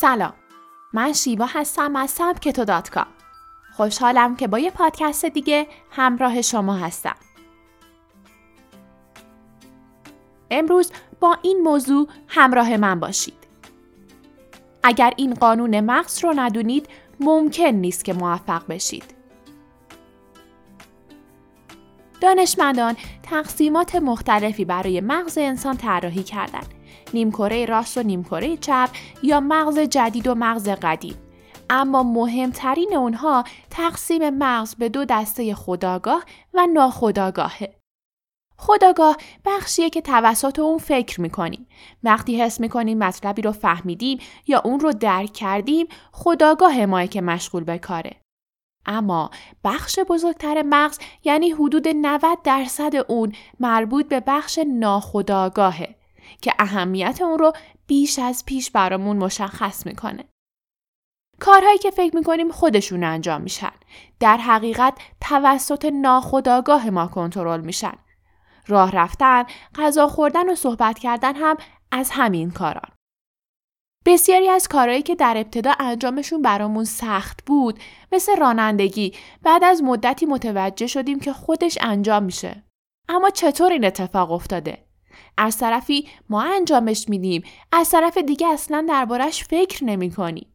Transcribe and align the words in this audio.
سلام. 0.00 0.34
من 0.92 1.12
شیوا 1.12 1.46
هستم 1.46 1.96
از 1.96 2.10
سبکتو 2.10 2.64
دات 2.64 2.90
کام. 2.90 3.06
خوشحالم 3.76 4.36
که 4.36 4.48
با 4.48 4.58
یه 4.58 4.70
پادکست 4.70 5.24
دیگه 5.24 5.66
همراه 5.90 6.42
شما 6.42 6.74
هستم. 6.74 7.16
امروز 10.50 10.92
با 11.20 11.38
این 11.42 11.60
موضوع 11.60 12.08
همراه 12.28 12.76
من 12.76 13.00
باشید. 13.00 13.46
اگر 14.82 15.12
این 15.16 15.34
قانون 15.34 15.80
مغز 15.80 16.24
رو 16.24 16.32
ندونید 16.36 16.88
ممکن 17.20 17.64
نیست 17.64 18.04
که 18.04 18.12
موفق 18.12 18.62
بشید. 18.68 19.17
دانشمندان 22.20 22.96
تقسیمات 23.22 23.96
مختلفی 23.96 24.64
برای 24.64 25.00
مغز 25.00 25.38
انسان 25.38 25.76
طراحی 25.76 26.22
کردند 26.22 26.74
نیمکره 27.14 27.66
راست 27.66 27.98
و 27.98 28.02
نیمکره 28.02 28.56
چپ 28.56 28.88
یا 29.22 29.40
مغز 29.40 29.78
جدید 29.78 30.26
و 30.26 30.34
مغز 30.34 30.68
قدیم 30.68 31.14
اما 31.70 32.02
مهمترین 32.02 32.96
اونها 32.96 33.44
تقسیم 33.70 34.30
مغز 34.30 34.74
به 34.74 34.88
دو 34.88 35.04
دسته 35.04 35.54
خداگاه 35.54 36.24
و 36.54 36.66
ناخداگاهه. 36.66 37.74
خداگاه 38.56 39.16
بخشیه 39.44 39.90
که 39.90 40.00
توسط 40.00 40.58
اون 40.58 40.78
فکر 40.78 41.20
می‌کنیم. 41.20 41.66
وقتی 42.02 42.42
حس 42.42 42.60
می‌کنیم 42.60 42.98
مطلبی 42.98 43.42
رو 43.42 43.52
فهمیدیم 43.52 44.18
یا 44.46 44.62
اون 44.64 44.80
رو 44.80 44.92
درک 44.92 45.32
کردیم 45.32 45.86
خداگاه 46.12 46.86
ماه 46.86 47.06
که 47.06 47.20
مشغول 47.20 47.64
به 47.64 47.78
کاره. 47.78 48.16
اما 48.88 49.30
بخش 49.64 49.98
بزرگتر 50.08 50.62
مغز 50.62 50.98
یعنی 51.24 51.50
حدود 51.50 51.88
90 51.88 52.42
درصد 52.44 52.96
اون 53.08 53.32
مربوط 53.60 54.08
به 54.08 54.20
بخش 54.20 54.58
ناخداگاهه 54.58 55.94
که 56.42 56.52
اهمیت 56.58 57.22
اون 57.22 57.38
رو 57.38 57.52
بیش 57.86 58.18
از 58.18 58.44
پیش 58.46 58.70
برامون 58.70 59.16
مشخص 59.16 59.86
می‌کنه. 59.86 60.24
کارهایی 61.40 61.78
که 61.78 61.90
فکر 61.90 62.16
می‌کنیم 62.16 62.50
خودشون 62.50 63.04
انجام 63.04 63.40
میشن. 63.40 63.72
در 64.20 64.36
حقیقت 64.36 64.94
توسط 65.20 65.84
ناخداگاه 65.84 66.90
ما 66.90 67.06
کنترل 67.06 67.60
میشن. 67.60 67.94
راه 68.66 68.90
رفتن، 68.90 69.44
غذا 69.74 70.08
خوردن 70.08 70.50
و 70.50 70.54
صحبت 70.54 70.98
کردن 70.98 71.34
هم 71.34 71.56
از 71.92 72.10
همین 72.10 72.50
کاران. 72.50 72.97
بسیاری 74.08 74.48
از 74.48 74.68
کارهایی 74.68 75.02
که 75.02 75.14
در 75.14 75.36
ابتدا 75.36 75.72
انجامشون 75.78 76.42
برامون 76.42 76.84
سخت 76.84 77.44
بود 77.46 77.78
مثل 78.12 78.36
رانندگی 78.36 79.14
بعد 79.42 79.64
از 79.64 79.82
مدتی 79.82 80.26
متوجه 80.26 80.86
شدیم 80.86 81.20
که 81.20 81.32
خودش 81.32 81.78
انجام 81.80 82.22
میشه. 82.22 82.64
اما 83.08 83.30
چطور 83.30 83.72
این 83.72 83.84
اتفاق 83.84 84.32
افتاده؟ 84.32 84.84
از 85.36 85.58
طرفی 85.58 86.08
ما 86.28 86.42
انجامش 86.42 87.08
میدیم 87.08 87.42
از 87.72 87.90
طرف 87.90 88.18
دیگه 88.18 88.46
اصلا 88.46 88.86
دربارش 88.88 89.44
فکر 89.44 89.84
نمی 89.84 90.10
کنیم. 90.10 90.54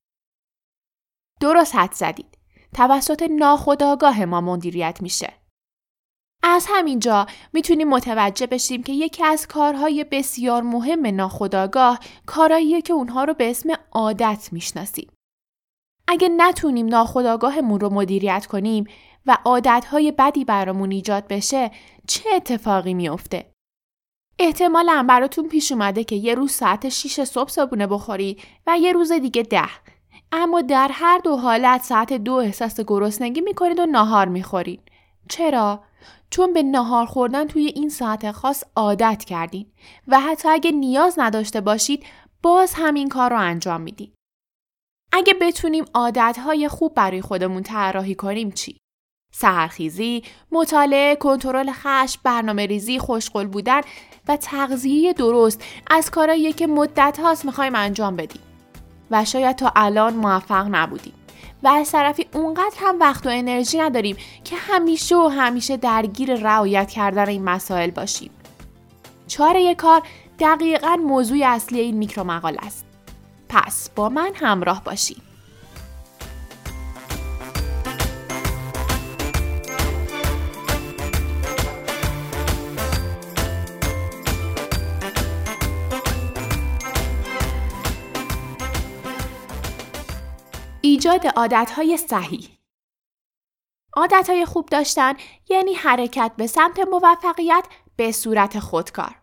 درست 1.42 1.76
حد 1.76 1.94
زدید. 1.94 2.38
توسط 2.76 3.24
ناخداگاه 3.32 4.26
ما 4.26 4.42
مدیریت 4.42 5.02
میشه. 5.02 5.34
از 6.44 6.66
همینجا 6.70 7.26
می‌تونیم 7.54 7.90
متوجه 7.90 8.48
بشیم 8.48 8.84
که 8.84 8.94
یکی 8.94 9.24
از 9.24 9.48
کارهای 9.48 10.04
بسیار 10.04 10.64
مهم 10.64 11.08
ناخداگاه 11.08 12.00
کارهاییه 12.26 12.82
که 12.82 12.94
اونها 12.94 13.24
رو 13.24 13.34
به 13.34 13.50
اسم 13.50 13.70
عادت 13.92 14.50
می‌شناسیم. 14.52 15.12
اگه 16.08 16.30
نتونیم 16.30 16.88
ناخداگاهمون 16.88 17.80
رو 17.80 17.90
مدیریت 17.90 18.46
کنیم 18.46 18.86
و 19.26 19.38
عادتهای 19.46 20.12
بدی 20.12 20.46
برامون 20.46 20.92
ایجاد 20.92 21.28
بشه 21.28 21.72
چه 22.08 22.30
اتفاقی 22.36 22.94
میافته؟ 22.94 23.52
احتمالا 24.40 25.06
براتون 25.10 25.48
پیش 25.48 25.72
اومده 25.72 26.04
که 26.04 26.16
یه 26.16 26.36
روز 26.36 26.52
ساعت 26.52 26.90
6 26.90 27.24
صبح 27.24 27.50
صابونه 27.50 27.88
بخوری 27.88 28.38
و 28.68 28.78
یه 28.78 28.92
روز 28.92 29.12
دیگه 29.12 29.44
ده. 29.44 29.70
اما 30.32 30.62
در 30.62 30.90
هر 30.92 31.18
دو 31.18 31.38
حالت 31.38 31.84
ساعت 31.84 32.14
دو 32.14 32.34
احساس 32.34 32.80
گرسنگی 32.80 33.42
می‌کنید 33.42 33.80
و 33.80 33.86
ناهار 33.86 34.28
می‌خورید. 34.28 34.82
چرا؟ 35.30 35.84
چون 36.34 36.54
به 36.54 36.64
ناهار 36.64 37.06
خوردن 37.06 37.48
توی 37.48 37.66
این 37.66 37.90
ساعت 37.90 38.32
خاص 38.32 38.64
عادت 38.76 39.24
کردین 39.26 39.66
و 40.08 40.20
حتی 40.20 40.50
اگه 40.50 40.72
نیاز 40.72 41.16
نداشته 41.18 41.62
باشید 41.62 42.06
باز 42.44 42.74
همین 42.76 43.10
کار 43.10 43.30
رو 43.30 43.40
انجام 43.40 43.82
میدین. 43.82 44.12
اگه 45.12 45.34
بتونیم 45.34 45.86
عادتهای 45.94 46.68
خوب 46.68 46.94
برای 46.94 47.22
خودمون 47.22 47.64
طراحی 47.64 48.16
کنیم 48.16 48.52
چی؟ 48.52 48.78
سهرخیزی، 49.34 50.24
مطالعه، 50.52 51.16
کنترل 51.16 51.72
خشم، 51.72 52.22
برنامه 52.24 52.66
ریزی، 52.66 53.00
خوشقل 53.00 53.48
بودن 53.48 53.82
و 54.28 54.38
تغذیه 54.38 55.14
درست 55.14 55.64
از 55.88 56.12
کارهایی 56.12 56.54
که 56.54 56.68
مدت 56.68 57.20
هاست 57.20 57.46
می‌خوایم 57.46 57.76
انجام 57.76 58.16
بدیم 58.16 58.42
و 59.12 59.26
شاید 59.26 59.56
تا 59.56 59.72
الان 59.76 60.14
موفق 60.14 60.68
نبودیم 60.72 61.23
و 61.64 61.68
از 61.68 61.92
طرفی 61.92 62.26
اونقدر 62.34 62.76
هم 62.78 63.00
وقت 63.00 63.26
و 63.26 63.30
انرژی 63.30 63.78
نداریم 63.78 64.18
که 64.44 64.56
همیشه 64.56 65.16
و 65.16 65.28
همیشه 65.28 65.78
درگیر 65.78 66.36
رعایت 66.36 66.90
کردن 66.90 67.30
این 67.30 67.44
مسائل 67.44 67.92
باشیم. 67.92 68.32
چاره 69.28 69.76
کار 69.76 70.02
دقیقا 70.40 70.96
موضوع 70.96 71.38
اصلی 71.44 71.80
این 71.80 71.98
میکرو 71.98 72.24
مقاله 72.24 72.58
است. 72.62 72.86
پس 73.50 73.90
با 73.96 74.10
من 74.10 74.32
همراه 74.36 74.84
باشید. 74.84 75.33
ایجاد 90.86 91.28
عادتهای 91.28 91.98
صحیح 91.98 92.58
عادتهای 93.96 94.46
خوب 94.46 94.70
داشتن 94.70 95.14
یعنی 95.50 95.74
حرکت 95.74 96.32
به 96.38 96.48
سمت 96.48 96.80
موفقیت 96.80 97.66
به 97.96 98.12
صورت 98.12 98.60
خودکار. 98.60 99.22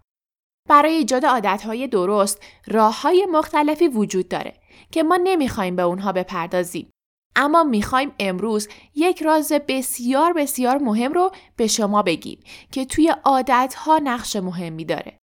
برای 0.68 0.92
ایجاد 0.92 1.26
عادتهای 1.26 1.86
درست 1.88 2.42
راه 2.66 3.02
های 3.02 3.26
مختلفی 3.30 3.88
وجود 3.88 4.28
داره 4.28 4.54
که 4.90 5.02
ما 5.02 5.18
نمی‌خوایم 5.24 5.76
به 5.76 5.82
اونها 5.82 6.12
بپردازیم. 6.12 6.90
اما 7.36 7.64
می‌خوایم 7.64 8.12
امروز 8.18 8.68
یک 8.94 9.22
راز 9.22 9.52
بسیار 9.52 10.32
بسیار 10.32 10.78
مهم 10.78 11.12
رو 11.12 11.32
به 11.56 11.66
شما 11.66 12.02
بگیم 12.02 12.40
که 12.72 12.84
توی 12.84 13.14
عادتها 13.24 13.98
نقش 13.98 14.36
مهمی 14.36 14.84
داره. 14.84 15.18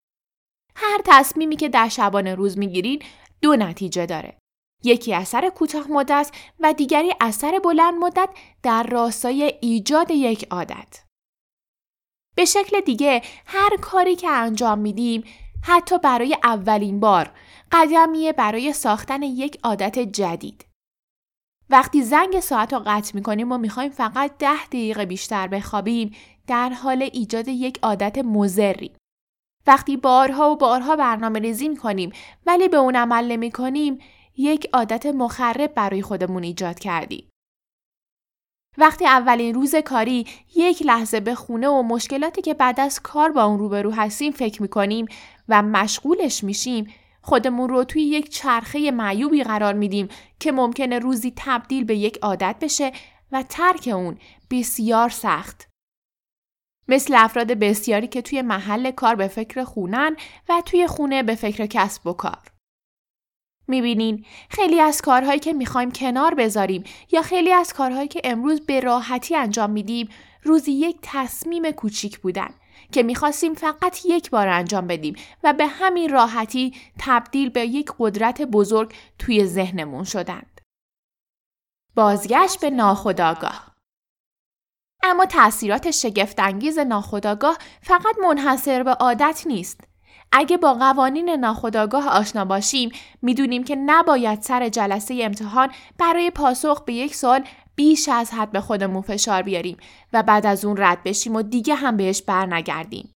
هر 0.75 1.01
تصمیمی 1.05 1.55
که 1.55 1.69
در 1.69 1.89
شبانه 1.89 2.35
روز 2.35 2.57
می‌گیرین 2.57 3.01
دو 3.41 3.55
نتیجه 3.55 4.05
داره. 4.05 4.37
یکی 4.83 5.13
اثر 5.13 5.49
کوتاه 5.49 5.91
مدت 5.91 6.31
و 6.59 6.73
دیگری 6.73 7.13
اثر 7.21 7.59
بلند 7.59 7.93
مدت 7.93 8.29
در 8.63 8.83
راستای 8.83 9.53
ایجاد 9.61 10.11
یک 10.11 10.47
عادت. 10.51 11.03
به 12.35 12.45
شکل 12.45 12.81
دیگه 12.81 13.21
هر 13.45 13.77
کاری 13.81 14.15
که 14.15 14.29
انجام 14.29 14.79
میدیم 14.79 15.23
حتی 15.63 15.97
برای 15.97 16.37
اولین 16.43 16.99
بار 16.99 17.31
قدمیه 17.71 18.33
برای 18.33 18.73
ساختن 18.73 19.23
یک 19.23 19.59
عادت 19.63 19.99
جدید. 19.99 20.65
وقتی 21.69 22.03
زنگ 22.03 22.39
ساعت 22.39 22.73
رو 22.73 22.81
قطع 22.85 23.11
می‌کنیم 23.15 23.51
و 23.51 23.57
می‌خوایم 23.57 23.91
فقط 23.91 24.37
ده 24.37 24.65
دقیقه 24.65 25.05
بیشتر 25.05 25.47
بخوابیم 25.47 26.15
در 26.47 26.69
حال 26.69 27.09
ایجاد 27.13 27.47
یک 27.47 27.79
عادت 27.83 28.17
مزری. 28.17 28.91
وقتی 29.67 29.97
بارها 29.97 30.51
و 30.51 30.55
بارها 30.55 30.95
برنامه 30.95 31.39
ریزی 31.39 31.69
می‌کنیم 31.69 32.11
ولی 32.45 32.67
به 32.67 32.77
اون 32.77 32.95
عمل 32.95 33.31
نمی 33.31 33.51
کنیم 33.51 33.99
یک 34.37 34.69
عادت 34.73 35.05
مخرب 35.05 35.73
برای 35.73 36.01
خودمون 36.01 36.43
ایجاد 36.43 36.79
کردیم. 36.79 37.29
وقتی 38.77 39.05
اولین 39.05 39.55
روز 39.55 39.75
کاری 39.75 40.27
یک 40.55 40.81
لحظه 40.85 41.19
به 41.19 41.35
خونه 41.35 41.67
و 41.67 41.81
مشکلاتی 41.81 42.41
که 42.41 42.53
بعد 42.53 42.79
از 42.79 42.99
کار 42.99 43.31
با 43.31 43.43
اون 43.43 43.59
روبرو 43.59 43.91
هستیم 43.91 44.31
فکر 44.31 44.61
می‌کنیم 44.61 45.05
و 45.49 45.61
مشغولش 45.61 46.43
میشیم 46.43 46.93
خودمون 47.21 47.69
رو 47.69 47.83
توی 47.83 48.01
یک 48.01 48.29
چرخه 48.29 48.91
معیوبی 48.91 49.43
قرار 49.43 49.73
میدیم 49.73 50.07
که 50.39 50.51
ممکنه 50.51 50.99
روزی 50.99 51.33
تبدیل 51.35 51.83
به 51.83 51.95
یک 51.95 52.17
عادت 52.21 52.55
بشه 52.61 52.91
و 53.31 53.43
ترک 53.49 53.89
اون 53.93 54.17
بسیار 54.51 55.09
سخت. 55.09 55.67
مثل 56.87 57.15
افراد 57.17 57.51
بسیاری 57.51 58.07
که 58.07 58.21
توی 58.21 58.41
محل 58.41 58.91
کار 58.91 59.15
به 59.15 59.27
فکر 59.27 59.63
خونن 59.63 60.15
و 60.49 60.61
توی 60.65 60.87
خونه 60.87 61.23
به 61.23 61.35
فکر 61.35 61.65
کسب 61.65 62.07
و 62.07 62.13
کار. 62.13 62.56
می‌بینین. 63.67 64.25
خیلی 64.49 64.79
از 64.79 65.01
کارهایی 65.01 65.39
که 65.39 65.53
می‌خوایم 65.53 65.91
کنار 65.91 66.33
بذاریم 66.35 66.83
یا 67.11 67.21
خیلی 67.21 67.53
از 67.53 67.73
کارهایی 67.73 68.07
که 68.07 68.21
امروز 68.23 68.61
به 68.61 68.79
راحتی 68.79 69.35
انجام 69.35 69.69
میدیم 69.69 70.09
روزی 70.43 70.71
یک 70.71 70.97
تصمیم 71.01 71.71
کوچیک 71.71 72.19
بودن 72.19 72.49
که 72.91 73.03
می‌خواستیم 73.03 73.53
فقط 73.53 74.05
یک 74.05 74.29
بار 74.29 74.47
انجام 74.47 74.87
بدیم 74.87 75.15
و 75.43 75.53
به 75.53 75.67
همین 75.67 76.09
راحتی 76.09 76.73
تبدیل 76.99 77.49
به 77.49 77.65
یک 77.65 77.91
قدرت 77.99 78.41
بزرگ 78.41 78.93
توی 79.19 79.45
ذهنمون 79.45 80.03
شدند. 80.03 80.61
بازگشت 81.95 82.59
به 82.59 82.69
ناخداگاه 82.69 83.75
اما 85.03 85.25
تاثیرات 85.25 85.91
شگفتانگیز 85.91 86.79
ناخداگاه 86.79 87.57
فقط 87.81 88.17
منحصر 88.23 88.83
به 88.83 88.91
عادت 88.91 89.43
نیست. 89.45 89.86
اگه 90.31 90.57
با 90.57 90.73
قوانین 90.73 91.29
ناخودآگاه 91.29 92.07
آشنا 92.07 92.45
باشیم 92.45 92.91
می‌دونیم 93.21 93.63
که 93.63 93.75
نباید 93.75 94.41
سر 94.41 94.69
جلسه 94.69 95.19
امتحان 95.21 95.69
برای 95.97 96.31
پاسخ 96.31 96.83
به 96.83 96.93
یک 96.93 97.15
سال 97.15 97.43
بیش 97.75 98.09
از 98.09 98.31
حد 98.31 98.51
به 98.51 98.61
خودمون 98.61 99.01
فشار 99.01 99.41
بیاریم 99.41 99.77
و 100.13 100.23
بعد 100.23 100.45
از 100.45 100.65
اون 100.65 100.77
رد 100.77 101.03
بشیم 101.03 101.35
و 101.35 101.41
دیگه 101.41 101.75
هم 101.75 101.97
بهش 101.97 102.21
برنگردیم. 102.21 103.13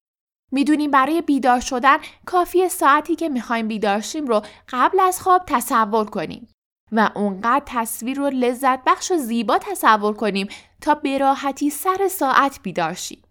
می‌دونیم 0.52 0.90
برای 0.90 1.22
بیدار 1.22 1.60
شدن 1.60 1.96
کافی 2.26 2.68
ساعتی 2.68 3.16
که 3.16 3.28
می‌خوایم 3.28 3.68
بیدار 3.68 4.00
شیم 4.00 4.26
رو 4.26 4.42
قبل 4.68 5.00
از 5.00 5.20
خواب 5.22 5.42
تصور 5.46 6.04
کنیم 6.04 6.48
و 6.92 7.10
اونقدر 7.14 7.62
تصویر 7.66 8.16
رو 8.16 8.30
لذت 8.30 8.84
بخش 8.86 9.10
و 9.10 9.16
زیبا 9.16 9.58
تصور 9.58 10.14
کنیم 10.14 10.48
تا 10.80 10.94
به 10.94 11.18
راحتی 11.18 11.70
سر 11.70 12.08
ساعت 12.10 12.60
بیدار 12.62 12.94
شیم. 12.94 13.22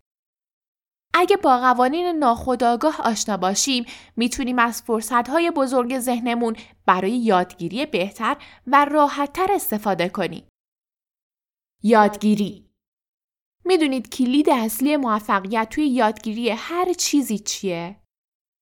اگه 1.19 1.37
با 1.37 1.57
قوانین 1.57 2.05
ناخودآگاه 2.05 3.01
آشنا 3.01 3.37
باشیم 3.37 3.85
می‌تونیم 4.15 4.59
از 4.59 4.81
فرصتهای 4.81 5.51
بزرگ 5.51 5.99
ذهنمون 5.99 6.55
برای 6.85 7.11
یادگیری 7.11 7.85
بهتر 7.85 8.37
و 8.67 8.85
راحتتر 8.85 9.47
استفاده 9.51 10.09
کنیم. 10.09 10.47
یادگیری 11.83 12.69
می‌دونید 13.65 14.09
کلید 14.09 14.49
اصلی 14.49 14.97
موفقیت 14.97 15.69
توی 15.69 15.87
یادگیری 15.87 16.49
هر 16.49 16.93
چیزی 16.93 17.39
چیه؟ 17.39 18.01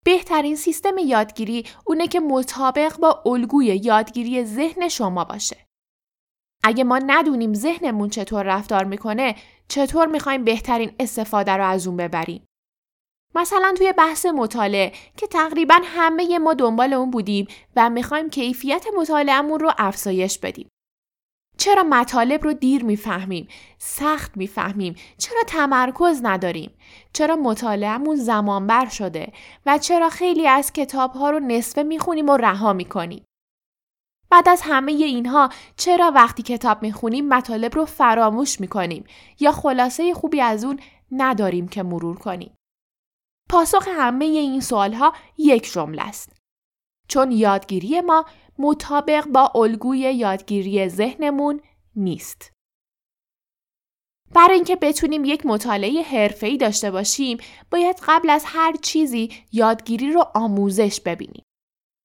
بهترین 0.06 0.56
سیستم 0.56 0.98
یادگیری 0.98 1.66
اونه 1.86 2.08
که 2.08 2.20
مطابق 2.20 2.98
با 2.98 3.24
الگوی 3.26 3.66
یادگیری 3.66 4.46
ذهن 4.46 4.90
شما 4.90 5.24
باشه. 5.24 5.65
اگه 6.68 6.84
ما 6.84 7.00
ندونیم 7.08 7.54
ذهنمون 7.54 8.10
چطور 8.10 8.44
رفتار 8.44 8.84
می‌کنه 8.84 9.36
چطور 9.68 10.08
می‌خوایم 10.08 10.44
بهترین 10.44 10.92
استفاده 11.00 11.52
رو 11.52 11.66
از 11.66 11.88
اون 11.88 11.98
ببریم؟ 11.98 12.46
مثلا 13.36 13.74
توی 13.78 13.94
بحث 13.94 14.26
مطالعه 14.26 14.92
که 15.18 15.28
تقریبا 15.28 15.76
همه 15.84 16.40
ما 16.40 16.54
دنبال 16.54 16.94
اون 16.94 17.12
بودیم 17.12 17.48
و 17.76 17.90
می‌خوایم 17.90 18.30
کیفیت 18.30 18.86
مطالعهمون 18.98 19.60
رو 19.60 19.72
افزایش 19.78 20.40
بدیم. 20.40 20.70
چرا 21.58 21.84
مطالب 21.84 22.44
رو 22.44 22.54
دیر 22.54 22.84
می‌فهمیم 22.84 23.48
سخت 23.78 24.38
می‌فهمیم؟ 24.38 24.96
چرا 25.18 25.44
تمرکز 25.48 26.20
نداریم؟ 26.24 26.72
چرا 27.14 27.36
مطالعهمون 27.36 28.16
زمان 28.16 28.68
بر 28.68 28.90
شده؟ 28.90 29.32
و 29.66 29.78
چرا 29.78 30.10
خیلی 30.10 30.48
از 30.48 30.74
کتاب 30.74 31.12
ها 31.12 31.30
رو 31.30 31.40
نصفه 31.40 31.84
می‌خونیم 31.84 32.30
و 32.30 32.38
رها 32.38 32.74
می‌کنیم؟ 32.74 33.26
بعد 34.30 34.50
از 34.50 34.62
همه 34.64 34.92
اینها 34.92 35.50
چرا 35.78 36.12
وقتی 36.16 36.44
کتاب 36.44 36.82
می‌خونیم 36.82 37.28
مطالب 37.28 37.76
رو 37.76 37.86
فراموش 37.86 38.60
می‌کنیم 38.60 39.04
یا 39.40 39.52
خلاصه 39.52 40.14
خوبی 40.14 40.42
از 40.42 40.64
اون 40.64 40.80
نداریم 41.12 41.68
که 41.68 41.84
مرور 41.84 42.20
کنیم 42.20 42.56
پاسخ 43.50 43.88
همه 43.88 44.26
این 44.26 44.62
سوالها 44.62 45.14
یک 45.38 45.72
جمله 45.72 46.02
است 46.02 46.38
چون 47.08 47.32
یادگیری 47.32 48.02
ما 48.02 48.26
مطابق 48.60 49.28
با 49.28 49.52
الگوی 49.56 49.98
یادگیری 49.98 50.90
ذهنمون 50.90 51.62
نیست. 51.96 52.52
برای 54.34 54.56
اینکه 54.56 54.76
بتونیم 54.76 55.26
یک 55.26 55.46
مطالعه 55.46 56.02
حرفه‌ای 56.02 56.58
داشته 56.58 56.92
باشیم، 56.92 57.38
باید 57.72 58.00
قبل 58.08 58.30
از 58.30 58.44
هر 58.46 58.76
چیزی 58.82 59.32
یادگیری 59.52 60.12
رو 60.12 60.26
آموزش 60.36 61.02
ببینیم. 61.02 61.44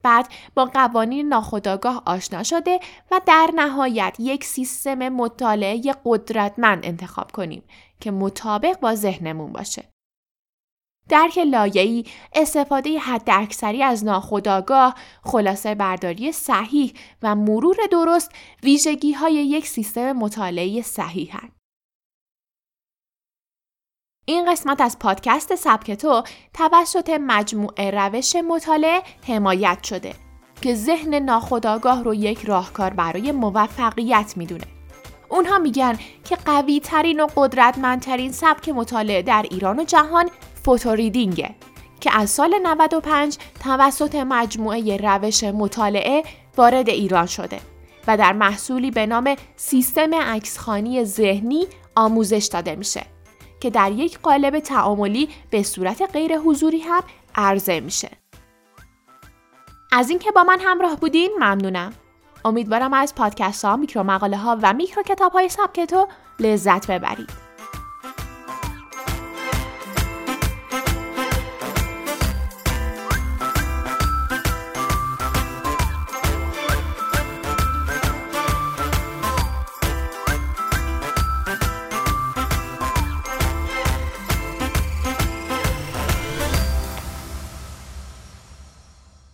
بعد 0.03 0.29
با 0.55 0.65
قوانین 0.65 1.29
ناخودآگاه 1.29 2.03
آشنا 2.07 2.43
شده 2.43 2.81
و 3.11 3.21
در 3.27 3.51
نهایت 3.55 4.17
یک 4.19 4.45
سیستم 4.45 5.09
مطالعه 5.09 5.95
قدرتمند 6.05 6.87
انتخاب 6.87 7.33
کنیم 7.33 7.63
که 8.01 8.11
مطابق 8.11 8.81
با 8.81 8.95
ذهنمون 8.95 9.53
باشه. 9.53 9.85
درک 11.09 11.39
لایه‌ای، 11.39 12.05
استفاده 12.35 12.99
حد 12.99 13.31
اکثری 13.31 13.83
از 13.83 14.05
ناخودآگاه، 14.05 14.95
خلاصه 15.25 15.75
برداری 15.75 16.33
صحیح 16.33 16.93
و 17.23 17.35
مرور 17.35 17.77
درست 17.93 18.33
ویژگی 18.63 19.13
های 19.13 19.35
یک 19.35 19.67
سیستم 19.67 20.13
مطالعه 20.13 20.83
صحیحند. 20.83 21.60
این 24.31 24.53
قسمت 24.53 24.81
از 24.81 24.99
پادکست 24.99 25.55
سبک 25.55 25.91
تو 25.91 26.23
توسط 26.55 27.11
مجموعه 27.11 27.91
روش 27.91 28.37
مطالعه 28.37 29.03
حمایت 29.29 29.79
شده 29.85 30.15
که 30.63 30.75
ذهن 30.75 31.15
ناخودآگاه 31.15 32.05
رو 32.05 32.15
یک 32.15 32.45
راهکار 32.45 32.91
برای 32.91 33.33
موفقیت 33.33 34.33
می‌دونه. 34.37 34.65
اونها 35.29 35.59
میگن 35.59 35.99
که 36.25 36.37
قوی 36.37 36.81
ترین 36.81 37.21
و 37.21 37.27
قدرتمندترین 37.37 38.33
سبک 38.33 38.69
مطالعه 38.69 39.23
در 39.23 39.47
ایران 39.51 39.81
و 39.81 39.85
جهان 39.85 40.31
فوتوریدینگه 40.65 41.55
که 42.01 42.11
از 42.17 42.31
سال 42.31 42.55
95 42.63 43.39
توسط 43.65 44.15
مجموعه 44.15 44.97
روش 44.97 45.45
مطالعه 45.45 46.23
وارد 46.57 46.89
ایران 46.89 47.27
شده 47.27 47.61
و 48.07 48.17
در 48.17 48.33
محصولی 48.33 48.91
به 48.91 49.07
نام 49.07 49.37
سیستم 49.57 50.15
عکسخانی 50.15 51.05
ذهنی 51.05 51.67
آموزش 51.95 52.49
داده 52.53 52.77
میشه 52.77 53.03
که 53.61 53.71
در 53.71 53.93
یک 53.93 54.19
قالب 54.19 54.59
تعاملی 54.59 55.29
به 55.51 55.63
صورت 55.63 56.11
غیر 56.13 56.39
حضوری 56.39 56.81
هم 56.81 57.03
عرضه 57.35 57.81
میشه. 57.81 58.11
از 59.93 60.11
اینکه 60.11 60.31
با 60.33 60.45
من 60.45 60.59
همراه 60.61 60.97
بودین 60.97 61.31
ممنونم. 61.37 61.93
امیدوارم 62.45 62.93
از 62.95 63.15
پادکست 63.15 63.65
ها، 63.65 63.77
میکرو 63.77 64.03
مقاله 64.03 64.37
ها 64.37 64.59
و 64.63 64.73
میکرو 64.73 65.03
کتاب 65.03 65.33
های 65.33 65.49
سبکتو 65.49 66.09
لذت 66.41 66.91
ببرید. 66.91 67.50